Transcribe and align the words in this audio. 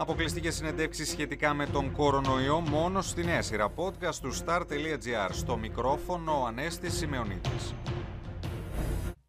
Αποκλειστικές 0.00 0.54
συνεντεύξεις 0.54 1.08
σχετικά 1.08 1.54
με 1.54 1.66
τον 1.66 1.92
κορονοϊό 1.92 2.60
μόνο 2.60 3.02
στη 3.02 3.24
νέα 3.24 3.42
σειρά 3.42 3.72
podcast 3.76 4.14
του 4.22 4.32
star.gr. 4.34 5.28
Στο 5.30 5.56
μικρόφωνο 5.56 6.40
ο 6.40 6.46
Ανέστης 6.46 6.96
Σημεωνίτης. 6.96 7.74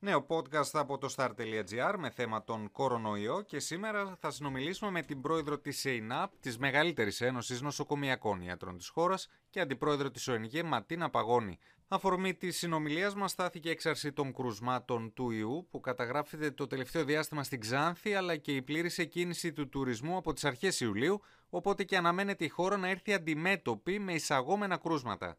Νέο 0.01 0.25
podcast 0.29 0.69
από 0.73 0.97
το 0.97 1.13
star.gr 1.17 1.95
με 1.97 2.09
θέμα 2.09 2.43
τον 2.43 2.71
κορονοϊό 2.71 3.41
και 3.41 3.59
σήμερα 3.59 4.17
θα 4.19 4.31
συνομιλήσουμε 4.31 4.91
με 4.91 5.01
την 5.01 5.21
πρόεδρο 5.21 5.59
της 5.59 5.85
ΕΙΝΑΠ, 5.85 6.31
της 6.39 6.57
μεγαλύτερης 6.57 7.21
ένωσης 7.21 7.61
νοσοκομιακών 7.61 8.41
ιατρών 8.41 8.77
της 8.77 8.87
χώρας 8.87 9.29
και 9.49 9.59
αντιπρόεδρο 9.59 10.11
της 10.11 10.27
ΟΕΝΓΕ 10.27 10.63
Ματίνα 10.63 11.09
Παγώνη. 11.09 11.59
Αφορμή 11.87 12.33
της 12.33 12.57
συνομιλίας 12.57 13.15
μας 13.15 13.31
στάθηκε 13.31 13.69
έξαρση 13.69 14.11
των 14.11 14.33
κρουσμάτων 14.33 15.13
του 15.13 15.31
ιού 15.31 15.67
που 15.71 15.79
καταγράφεται 15.79 16.51
το 16.51 16.67
τελευταίο 16.67 17.03
διάστημα 17.03 17.43
στην 17.43 17.59
Ξάνθη 17.59 18.13
αλλά 18.13 18.35
και 18.35 18.55
η 18.55 18.61
πλήρης 18.61 18.97
εκκίνηση 18.97 19.53
του 19.53 19.69
τουρισμού 19.69 20.17
από 20.17 20.33
τις 20.33 20.45
αρχές 20.45 20.79
Ιουλίου 20.79 21.21
οπότε 21.49 21.83
και 21.83 21.97
αναμένεται 21.97 22.45
η 22.45 22.49
χώρα 22.49 22.77
να 22.77 22.89
έρθει 22.89 23.13
αντιμέτωπη 23.13 23.99
με 23.99 24.13
εισαγόμενα 24.13 24.77
κρούσματα. 24.77 25.37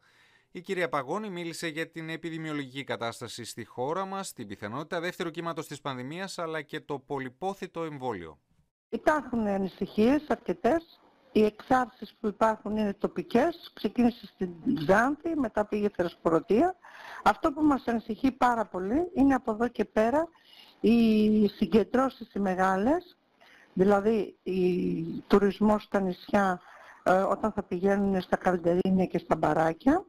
Η 0.53 0.61
κυρία 0.61 0.89
Παγώνη 0.89 1.29
μίλησε 1.29 1.67
για 1.67 1.89
την 1.89 2.09
επιδημιολογική 2.09 2.83
κατάσταση 2.83 3.43
στη 3.43 3.65
χώρα 3.65 4.05
μας, 4.05 4.33
την 4.33 4.47
πιθανότητα 4.47 4.99
δεύτερου 4.99 5.29
κύματος 5.29 5.67
της 5.67 5.81
πανδημίας, 5.81 6.37
αλλά 6.37 6.61
και 6.61 6.79
το 6.79 6.99
πολυπόθητο 6.99 7.83
εμβόλιο. 7.83 8.39
Υπάρχουν 8.89 9.47
ανησυχίες 9.47 10.25
αρκετές. 10.27 10.99
Οι 11.31 11.43
εξάρσεις 11.43 12.15
που 12.19 12.27
υπάρχουν 12.27 12.77
είναι 12.77 12.93
τοπικές. 12.93 13.71
Ξεκίνησε 13.73 14.25
στην 14.25 14.49
Ξάνθη, 14.75 15.35
μετά 15.35 15.65
πήγε 15.65 15.89
Θερασπορωτία. 15.95 16.75
Αυτό 17.23 17.51
που 17.51 17.61
μας 17.61 17.83
ανησυχεί 17.85 18.31
πάρα 18.31 18.65
πολύ 18.65 19.11
είναι 19.13 19.33
από 19.33 19.51
εδώ 19.51 19.67
και 19.67 19.85
πέρα 19.85 20.27
οι 20.79 21.47
συγκεντρώσεις 21.47 22.33
οι 22.33 22.39
μεγάλες, 22.39 23.17
δηλαδή 23.73 24.37
η 24.43 25.03
τουρισμός 25.27 25.83
στα 25.83 25.99
νησιά 25.99 26.61
ε, 27.03 27.11
όταν 27.11 27.51
θα 27.51 27.63
πηγαίνουν 27.63 28.21
στα 28.21 28.35
καλντερίνια 28.35 29.05
και 29.05 29.17
στα 29.17 29.35
μπαράκια 29.35 30.05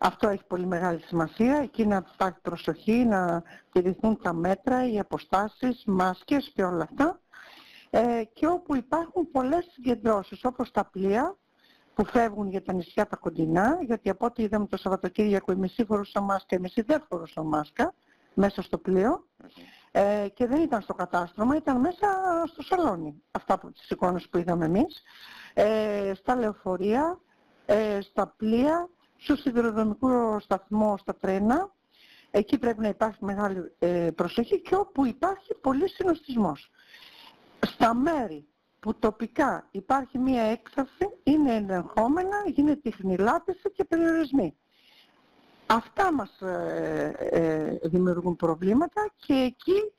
αυτό 0.00 0.28
έχει 0.28 0.44
πολύ 0.46 0.66
μεγάλη 0.66 1.00
σημασία. 1.06 1.56
Εκεί 1.56 1.86
να 1.86 2.04
υπάρχει 2.14 2.40
προσοχή, 2.42 3.04
να 3.04 3.42
τηρηθούν 3.72 4.18
τα 4.22 4.32
μέτρα, 4.32 4.90
οι 4.90 4.98
αποστάσεις, 4.98 5.82
μάσκες 5.86 6.50
και 6.54 6.64
όλα 6.64 6.82
αυτά. 6.82 7.20
Ε, 7.90 8.22
και 8.32 8.46
όπου 8.46 8.76
υπάρχουν 8.76 9.30
πολλές 9.30 9.68
συγκεντρώσεις, 9.72 10.44
όπως 10.44 10.70
τα 10.70 10.84
πλοία 10.84 11.36
που 11.94 12.04
φεύγουν 12.04 12.50
για 12.50 12.62
τα 12.62 12.72
νησιά 12.72 13.06
τα 13.06 13.16
κοντινά, 13.16 13.78
γιατί 13.82 14.10
από 14.10 14.26
ό,τι 14.26 14.42
είδαμε 14.42 14.66
το 14.66 14.76
Σαββατοκύριακο 14.76 15.52
η 15.52 15.56
μισή 15.56 15.84
φορούσα 15.84 16.20
μάσκα, 16.20 16.56
η 16.56 16.58
μισή 16.58 16.82
δεν 16.82 17.04
φορούσα 17.08 17.42
μάσκα 17.42 17.94
μέσα 18.34 18.62
στο 18.62 18.78
πλοίο 18.78 19.26
ε, 19.90 20.26
και 20.34 20.46
δεν 20.46 20.62
ήταν 20.62 20.82
στο 20.82 20.94
κατάστρωμα, 20.94 21.56
ήταν 21.56 21.80
μέσα 21.80 22.06
στο 22.52 22.62
σαλόνι. 22.62 23.22
Αυτά 23.30 23.54
από 23.54 23.70
τις 23.70 23.90
εικόνες 23.90 24.28
που 24.28 24.38
είδαμε 24.38 24.64
εμείς. 24.64 25.02
Ε, 25.54 26.12
στα 26.14 26.36
λεωφορεία, 26.36 27.20
ε, 27.66 28.00
στα 28.00 28.34
πλοία, 28.36 28.88
στο 29.16 29.36
σιδηροδρομικό 29.36 30.40
σταθμό, 30.40 30.96
στα 30.96 31.14
τρένα, 31.16 31.72
εκεί 32.30 32.58
πρέπει 32.58 32.80
να 32.80 32.88
υπάρχει 32.88 33.24
μεγάλη 33.24 33.72
ε, 33.78 34.10
προσοχή 34.14 34.60
και 34.60 34.74
όπου 34.74 35.04
υπάρχει 35.06 35.54
πολύ 35.54 35.88
συνοστισμός. 35.88 36.70
Στα 37.60 37.94
μέρη 37.94 38.46
που 38.80 38.94
τοπικά 38.98 39.68
υπάρχει 39.70 40.18
μία 40.18 40.42
έξαρση, 40.42 41.08
είναι 41.22 41.54
ελεγχόμενα, 41.54 42.36
γίνεται 42.46 42.90
χνηλάτηση 42.90 43.70
και 43.74 43.84
περιορισμοί. 43.84 44.56
Αυτά 45.66 46.12
μας 46.12 46.40
ε, 46.40 47.14
ε, 47.18 47.88
δημιουργούν 47.88 48.36
προβλήματα 48.36 49.10
και 49.16 49.34
εκεί 49.34 49.92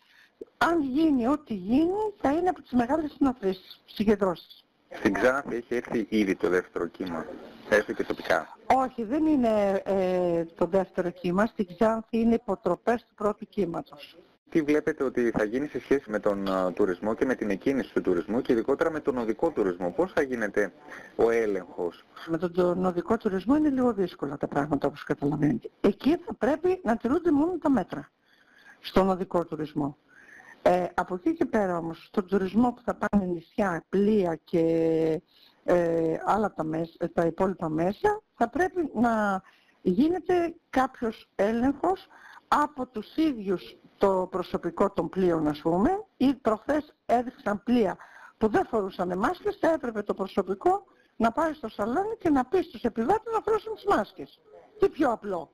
αν 0.57 0.81
γίνει 0.81 1.27
ό,τι 1.27 1.53
γίνει 1.53 2.13
θα 2.21 2.31
είναι 2.31 2.49
από 2.49 2.61
τις 2.61 2.71
μεγάλες 2.71 3.11
συναθρήσεις, 3.11 3.81
συγκεντρώσεις. 3.85 4.66
Στην 4.91 5.13
Ξάνθη 5.13 5.55
έχει 5.55 5.75
έρθει 5.75 6.05
ήδη 6.09 6.35
το 6.35 6.49
δεύτερο 6.49 6.85
κύμα, 6.87 7.25
έστω 7.69 7.93
και 7.93 8.03
τοπικά. 8.03 8.57
Όχι, 8.75 9.03
δεν 9.03 9.25
είναι 9.25 9.81
ε, 9.85 10.45
το 10.55 10.65
δεύτερο 10.65 11.09
κύμα. 11.09 11.45
Στην 11.45 11.67
Ξάνθη 11.75 12.19
είναι 12.19 12.33
υποτροπές 12.33 13.01
του 13.01 13.13
πρώτου 13.15 13.47
κύματος. 13.47 14.17
Τι 14.49 14.61
βλέπετε 14.61 15.03
ότι 15.03 15.31
θα 15.31 15.43
γίνει 15.43 15.67
σε 15.67 15.79
σχέση 15.79 16.09
με 16.09 16.19
τον 16.19 16.47
τουρισμό 16.73 17.13
και 17.13 17.25
με 17.25 17.35
την 17.35 17.49
εκκίνηση 17.49 17.93
του 17.93 18.01
τουρισμού 18.01 18.41
και 18.41 18.53
ειδικότερα 18.53 18.91
με 18.91 18.99
τον 18.99 19.17
οδικό 19.17 19.49
τουρισμό; 19.51 19.91
Πώς 19.91 20.11
θα 20.11 20.21
γίνεται 20.21 20.71
ο 21.15 21.29
έλεγχος; 21.29 22.05
Με 22.27 22.37
τον, 22.37 22.53
τον 22.53 22.85
οδικό 22.85 23.17
τουρισμό 23.17 23.55
είναι 23.55 23.69
λίγο 23.69 23.93
δύσκολα 23.93 24.37
τα 24.37 24.47
πράγματα 24.47 24.87
όπως 24.87 25.03
καταλαβαίνετε. 25.03 25.69
Εκεί 25.81 26.17
θα 26.17 26.33
πρέπει 26.33 26.79
να 26.83 26.97
τηρούνται 26.97 27.31
μόνο 27.31 27.57
τα 27.57 27.69
μέτρα 27.69 28.09
στον 28.79 29.09
οδικό 29.09 29.45
τουρισμό. 29.45 29.97
Ε, 30.69 30.87
από 30.93 31.15
εκεί 31.15 31.33
και 31.33 31.45
πέρα 31.45 31.77
όμως, 31.77 32.05
στον 32.05 32.27
τουρισμό 32.27 32.73
που 32.73 32.81
θα 32.81 32.95
πάνε 32.95 33.25
νησιά, 33.25 33.85
πλοία 33.89 34.35
και 34.43 34.61
ε, 35.63 36.17
άλλα 36.25 36.53
τα, 36.53 36.63
μέσα, 36.63 37.11
τα 37.13 37.25
υπόλοιπα 37.25 37.69
μέσα, 37.69 38.21
θα 38.35 38.49
πρέπει 38.49 38.91
να 38.93 39.41
γίνεται 39.81 40.55
κάποιος 40.69 41.29
έλεγχος 41.35 42.07
από 42.47 42.87
τους 42.87 43.15
ίδιους 43.15 43.77
το 43.97 44.27
προσωπικό 44.31 44.91
των 44.91 45.09
πλοίων 45.09 45.47
ας 45.47 45.59
πούμε 45.61 46.05
ή 46.17 46.33
προχθές 46.33 46.95
έδειξαν 47.05 47.63
πλοία 47.63 47.97
που 48.37 48.47
δεν 48.47 48.65
φορούσαν 48.65 49.17
μάσκες 49.17 49.57
θα 49.59 49.71
έπρεπε 49.71 50.01
το 50.01 50.13
προσωπικό 50.13 50.83
να 51.15 51.31
πάει 51.31 51.53
στο 51.53 51.67
σαλόνι 51.67 52.17
και 52.19 52.29
να 52.29 52.45
πει 52.45 52.61
στους 52.61 52.81
επιβάτες 52.81 53.33
να 53.33 53.41
φορούσαν 53.41 53.73
τις 53.73 53.85
μάσκες. 53.85 54.39
Τι 54.79 54.89
πιο 54.89 55.11
απλό. 55.11 55.51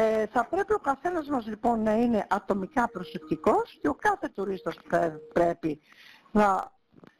Ε, 0.00 0.26
θα 0.26 0.44
πρέπει 0.44 0.72
ο 0.72 0.78
καθένας 0.78 1.28
μας 1.28 1.46
λοιπόν 1.46 1.82
να 1.82 1.92
είναι 1.92 2.26
ατομικά 2.30 2.88
προσεκτικός 2.88 3.78
και 3.80 3.88
ο 3.88 3.94
κάθε 3.94 4.28
τουρίστας 4.28 4.76
πρέπει 5.32 5.80
να, 6.30 6.72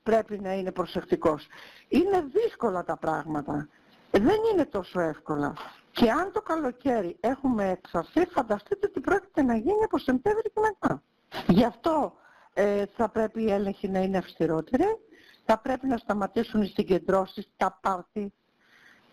πρέπει 0.02 0.38
να 0.38 0.52
είναι 0.52 0.72
προσεκτικός. 0.72 1.46
Είναι 1.88 2.24
δύσκολα 2.32 2.84
τα 2.84 2.96
πράγματα. 2.96 3.68
Δεν 4.10 4.36
είναι 4.52 4.64
τόσο 4.64 5.00
εύκολα. 5.00 5.52
Και 5.90 6.10
αν 6.10 6.32
το 6.32 6.40
καλοκαίρι 6.40 7.16
έχουμε 7.20 7.70
εξαρσή, 7.70 8.26
φανταστείτε 8.30 8.88
τι 8.88 9.00
πρόκειται 9.00 9.42
να 9.42 9.56
γίνει 9.56 9.84
από 9.84 9.98
Σεπτέμβρη 9.98 10.42
και 10.54 10.60
μετά. 10.60 11.02
Γι' 11.46 11.64
αυτό 11.64 12.12
ε, 12.54 12.84
θα 12.96 13.08
πρέπει 13.08 13.42
οι 13.42 13.52
έλεγχοι 13.52 13.88
να 13.88 13.98
είναι 13.98 14.18
αυστηρότεροι, 14.18 14.98
θα 15.44 15.58
πρέπει 15.58 15.86
να 15.86 15.96
σταματήσουν 15.96 16.62
οι 16.62 16.66
συγκεντρώσεις, 16.66 17.48
τα 17.56 17.78
πάρτι, 17.82 18.32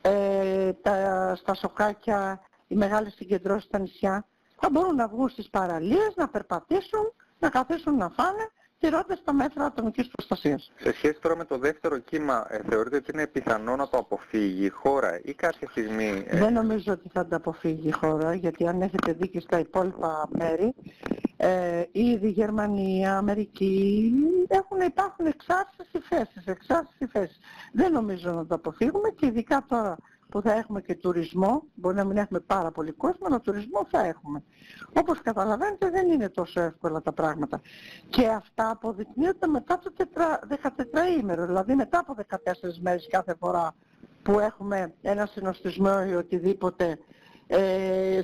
ε, 0.02 0.74
τα, 0.74 1.36
στα 1.36 1.54
σοκάκια, 1.54 2.42
οι 2.68 2.76
μεγάλες 2.76 3.14
συγκεντρώσεις 3.14 3.64
στα 3.66 3.80
νησιά. 3.80 4.28
Θα 4.60 4.70
μπορούν 4.70 4.96
να 4.96 5.08
βγουν 5.08 5.30
στις 5.30 5.50
παραλίες, 5.50 6.14
να 6.16 6.28
περπατήσουν, 6.28 7.14
να 7.40 7.50
καθίσουν 7.50 7.98
να 7.98 8.10
φάνε 8.10 8.50
τηρώντας 8.80 9.24
τα 9.24 9.34
μέτρα 9.34 9.66
ατομικής 9.66 10.08
προστασίας. 10.08 10.72
Σε 10.80 10.94
σχέση 10.94 11.20
τώρα 11.22 11.36
με 11.36 11.46
το 11.46 11.58
δεύτερο 11.58 11.98
κύμα, 11.98 12.46
ε, 12.50 12.62
θεωρείτε 12.70 12.96
ότι 12.96 13.12
είναι 13.14 13.28
πιθανό 13.28 13.76
να 13.76 13.88
το 13.88 13.98
αποφύγει 13.98 14.66
η 14.66 14.70
χώρα 14.70 15.20
ή 15.24 15.34
κάποια 15.34 15.70
στιγμή... 15.70 16.26
Ε... 16.28 16.38
Δεν 16.38 16.54
νομίζω 16.54 16.94
ότι 16.94 17.10
θα 17.14 17.28
το 17.28 17.36
αποφύγει 17.36 17.88
η 17.88 17.92
χώρα, 17.92 18.34
γιατί 18.34 18.68
αν 18.68 18.82
έχετε 18.82 19.14
δει 19.14 19.28
και 19.28 19.40
στα 19.40 19.60
υπόλοιπα 19.60 20.30
μέρη, 20.30 20.74
ε, 21.38 21.84
ήδη 21.92 22.30
Γερμανία, 22.30 23.18
Αμερική, 23.18 24.12
έχουν, 24.48 24.82
υπάρχουν 24.82 25.26
εξάρτητες 25.26 26.02
θέσεις, 26.10 26.46
εξάρτητες 26.46 27.10
θέσεις. 27.12 27.40
Δεν 27.72 27.92
νομίζω 27.92 28.32
να 28.32 28.46
το 28.46 28.56
αποφύγουμε 28.56 29.10
και 29.10 29.26
ειδικά 29.26 29.66
τώρα 29.68 29.98
που 30.36 30.42
θα 30.42 30.54
έχουμε 30.54 30.82
και 30.82 30.96
τουρισμό, 30.96 31.64
μπορεί 31.76 31.96
να 31.96 32.04
μην 32.04 32.18
έχουμε 32.18 32.40
πάρα 32.40 32.72
πολύ 32.72 32.92
κόσμο, 32.92 33.28
αλλά 33.28 33.42
τουρισμό 33.42 33.88
θα 33.90 34.06
έχουμε. 34.06 34.44
Όπως 34.94 35.22
καταλαβαίνετε 35.22 35.90
δεν 35.90 36.12
είναι 36.12 36.30
τόσο 36.30 36.62
εύκολα 36.62 37.02
τα 37.02 37.12
πράγματα. 37.14 37.62
Και 38.10 38.28
αυτά 38.28 38.70
αποδεικνύονται 38.70 39.48
μετά 39.48 39.80
το 39.80 39.94
14 39.98 41.20
ήμερο, 41.20 41.46
δηλαδή 41.46 41.76
μετά 41.76 42.00
από 42.00 42.16
14 42.30 42.38
μέρες 42.82 43.08
κάθε 43.10 43.36
φορά 43.40 43.76
που 44.24 44.40
έχουμε 44.40 44.94
ένα 45.02 45.26
συνοστισμό 45.26 46.06
ή 46.08 46.16
οτιδήποτε 46.16 46.98
ε, 47.48 48.22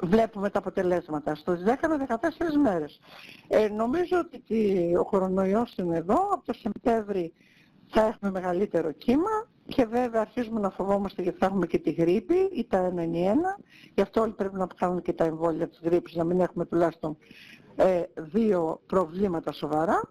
βλέπουμε 0.00 0.50
τα 0.50 0.58
αποτελέσματα. 0.58 1.34
Στο 1.34 1.52
10 1.52 1.56
με 1.88 2.06
14 2.08 2.16
μέρες. 2.62 3.00
Ε, 3.48 3.68
νομίζω 3.68 4.18
ότι 4.18 4.92
ο 4.96 5.04
κορονοϊός 5.04 5.74
είναι 5.76 5.96
εδώ, 5.96 6.28
από 6.32 6.42
το 6.44 6.52
Σεπτέμβρη 6.52 7.32
θα 7.90 8.00
έχουμε 8.06 8.30
μεγαλύτερο 8.30 8.92
κύμα 8.92 9.46
και 9.66 9.84
βέβαια 9.84 10.20
αρχίζουμε 10.20 10.60
να 10.60 10.70
φοβόμαστε 10.70 11.22
γιατί 11.22 11.38
θα 11.38 11.46
έχουμε 11.46 11.66
και 11.66 11.78
τη 11.78 11.90
γρήπη 11.90 12.34
ή 12.52 12.66
τα 12.68 12.92
1 12.96 12.98
Γι' 13.94 14.00
αυτό 14.00 14.20
όλοι 14.20 14.32
πρέπει 14.32 14.56
να 14.56 14.66
κάνουμε 14.76 15.00
και 15.00 15.12
τα 15.12 15.24
εμβόλια 15.24 15.68
της 15.68 15.80
γρήπης, 15.82 16.14
να 16.14 16.24
μην 16.24 16.40
έχουμε 16.40 16.64
τουλάχιστον 16.66 17.16
ε, 17.76 18.02
δύο 18.16 18.80
προβλήματα 18.86 19.52
σοβαρά. 19.52 20.02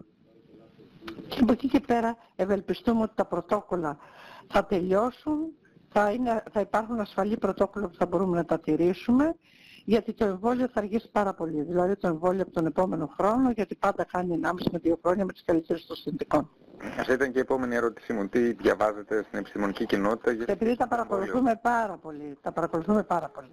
Και 1.28 1.38
από 1.40 1.52
εκεί 1.52 1.68
και 1.68 1.80
πέρα 1.80 2.16
ευελπιστούμε 2.36 3.02
ότι 3.02 3.12
τα 3.14 3.24
πρωτόκολλα 3.24 3.98
θα 4.48 4.64
τελειώσουν, 4.64 5.38
θα, 5.88 6.10
είναι, 6.10 6.42
θα 6.52 6.60
υπάρχουν 6.60 7.00
ασφαλή 7.00 7.36
πρωτόκολλα 7.36 7.88
που 7.88 7.94
θα 7.94 8.06
μπορούμε 8.06 8.36
να 8.36 8.44
τα 8.44 8.60
τηρήσουμε, 8.60 9.34
γιατί 9.84 10.12
το 10.12 10.24
εμβόλιο 10.24 10.68
θα 10.68 10.80
αργήσει 10.80 11.08
πάρα 11.12 11.34
πολύ. 11.34 11.62
Δηλαδή 11.62 11.96
το 11.96 12.06
εμβόλιο 12.08 12.42
από 12.42 12.50
τον 12.50 12.66
επόμενο 12.66 13.06
χρόνο, 13.18 13.50
γιατί 13.50 13.74
πάντα 13.76 14.04
κάνει 14.04 14.40
1,5 14.42 14.50
με 14.72 14.80
2 14.84 14.92
χρόνια 15.02 15.24
με 15.24 15.32
τις 15.32 15.42
καλύτερες 15.44 15.86
των 15.86 15.96
συνθηκών. 15.96 16.50
Αυτή 16.98 17.12
ήταν 17.12 17.32
και 17.32 17.38
η 17.38 17.40
επόμενη 17.40 17.74
ερώτησή 17.74 18.12
μου. 18.12 18.28
Τι 18.28 18.52
διαβάζετε 18.52 19.22
στην 19.26 19.38
επιστημονική 19.38 19.86
κοινότητα. 19.86 20.32
Για... 20.32 20.44
Επειδή 20.48 20.76
τα 20.76 20.88
παρακολουθούμε 20.88 21.58
πάρα 21.62 21.96
πολύ. 21.96 22.38
Τα 22.42 22.52
παρακολουθούμε 22.52 23.02
πάρα 23.02 23.28
πολύ. 23.28 23.50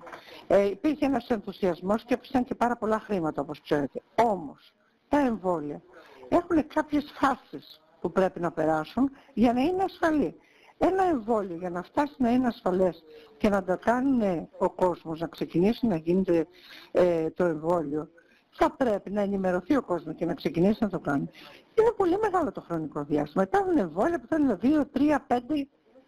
Ε, 0.48 0.66
υπήρχε 0.66 1.06
ένας 1.06 1.30
ενθουσιασμός 1.30 2.04
και 2.04 2.14
έπεσαν 2.14 2.44
και 2.44 2.56
πάρα 2.56 2.76
πολλά 2.78 3.00
χρήματα 3.00 3.42
όπως 3.42 3.62
ξέρετε. 3.62 4.02
Όμως 4.16 4.74
τα 5.10 5.20
εμβόλια 5.20 5.82
έχουν 6.30 6.68
κάποιες 6.68 7.14
φάσεις. 7.20 7.82
που 8.02 8.12
πρέπει 8.12 8.40
να 8.40 8.52
περάσουν 8.52 9.12
για 9.34 9.54
να 9.54 9.62
είναι 9.62 9.84
ασφαλή. 9.84 10.36
Ένα 10.78 11.04
εμβόλιο 11.04 11.56
για 11.56 11.70
να 11.70 11.84
φτάσει 11.84 12.16
να 12.18 12.30
είναι 12.30 12.48
ασφαλές 12.48 13.04
και 13.38 13.50
να 13.50 13.64
το 13.64 13.78
κάνουν 13.78 14.50
ο 14.58 14.70
κόσμος, 14.70 15.20
να 15.20 15.28
ξεκινήσει 15.28 15.88
να 15.88 15.96
γίνεται 15.96 16.48
ε, 16.92 17.30
το 17.30 17.44
εμβόλιο, 17.44 18.10
θα 18.58 18.72
πρέπει 18.72 19.12
να 19.12 19.22
ενημερωθεί 19.22 19.76
ο 19.76 19.82
κόσμος 19.82 20.16
και 20.16 20.26
να 20.26 20.34
ξεκινήσει 20.34 20.78
να 20.82 20.90
το 20.90 21.00
κάνει. 21.00 21.30
Είναι 21.74 21.92
πολύ 21.98 22.18
μεγάλο 22.22 22.52
το 22.52 22.62
χρονικό 22.62 23.04
διάστημα. 23.04 23.44
Υπάρχουν 23.44 23.78
εμβόλια 23.78 24.20
που 24.20 24.28
θέλουν 24.28 24.60
2, 24.62 24.86
3, 24.98 25.18
5, 25.28 25.38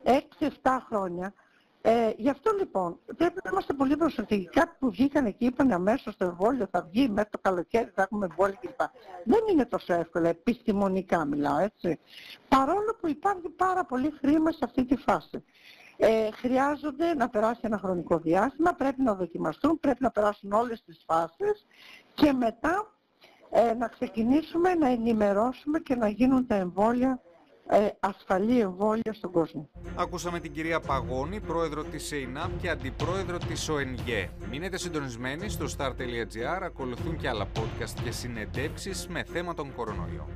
6, 0.04 0.48
7 0.64 0.78
χρόνια 0.88 1.34
ε, 1.82 2.12
γι' 2.18 2.30
αυτό 2.30 2.52
λοιπόν 2.60 3.00
πρέπει 3.18 3.40
να 3.44 3.50
είμαστε 3.52 3.74
πολύ 3.74 3.98
προσεκτικοί. 3.98 4.50
Κάποιοι 4.50 4.76
που 4.80 4.90
βγήκαν 4.90 5.26
εκεί 5.26 5.46
είπαν 5.46 5.72
αμέσως 5.72 6.16
το 6.18 6.26
εμβόλιο 6.26 6.68
θα 6.72 6.88
βγει 6.92 7.10
μέχρι 7.10 7.30
το 7.30 7.38
καλοκαίρι, 7.42 7.92
θα 7.96 8.02
έχουμε 8.02 8.26
εμβόλιο 8.26 8.56
κλπ. 8.62 8.80
Δεν 9.24 9.40
είναι 9.52 9.66
τόσο 9.66 9.94
εύκολο, 9.94 10.28
επιστημονικά 10.28 11.26
μιλάω 11.26 11.58
έτσι. 11.58 12.00
Παρόλο 12.48 12.98
που 13.02 13.08
υπάρχει 13.08 13.50
πάρα 13.50 13.86
πολύ 13.86 14.14
χρήμα 14.20 14.52
σε 14.52 14.60
αυτή 14.62 14.86
τη 14.86 14.96
φάση. 14.96 15.44
Ε, 16.02 16.32
χρειάζονται 16.32 17.14
να 17.14 17.30
περάσει 17.30 17.60
ένα 17.64 17.78
χρονικό 17.78 18.18
διάστημα, 18.18 18.74
πρέπει 18.74 19.02
να 19.02 19.16
δοκιμαστούν, 19.16 19.80
πρέπει 19.80 20.04
να 20.04 20.12
περάσουν 20.12 20.52
όλες 20.52 20.84
τις 20.84 21.04
φάσεις 21.06 21.66
και 22.14 22.34
μετά 22.34 22.94
ε, 23.50 23.74
να 23.74 23.88
ξεκινήσουμε 23.88 24.74
να 24.74 24.88
ενημερώσουμε 24.90 25.80
και 25.80 25.96
να 25.96 26.08
γίνουν 26.08 26.48
τα 26.48 26.56
εμβόλια 26.56 27.22
ε, 27.68 27.88
ασφαλή 28.00 28.60
εμβόλια 28.60 29.14
στον 29.14 29.32
κόσμο. 29.32 29.70
Ακούσαμε 29.96 30.40
την 30.40 30.54
κυρία 30.54 30.80
Παγώνη, 30.80 31.40
πρόεδρο 31.40 31.84
της 31.84 32.12
ΕΙΝΑΠ 32.12 32.60
και 32.62 32.70
αντιπρόεδρο 32.70 33.38
της 33.38 33.70
ΟΕΝΓΕ. 33.70 34.30
Μείνετε 34.50 34.78
συντονισμένοι 34.78 35.50
στο 35.50 35.66
star.gr, 35.78 36.62
ακολουθούν 36.62 37.18
και 37.18 37.30
άλλα 37.30 37.46
podcast 37.46 38.00
και 38.04 38.12
συνεντεύξεις 38.12 39.08
με 39.08 39.24
θέμα 39.24 39.54
τον 39.54 39.74
κορονοϊό. 39.76 40.28